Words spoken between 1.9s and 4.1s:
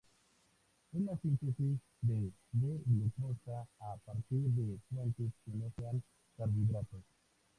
de D-glucosa a